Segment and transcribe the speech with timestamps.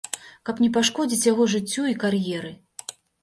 [0.49, 2.51] Каб не пашкодзіць яго жыццю і кар'еры.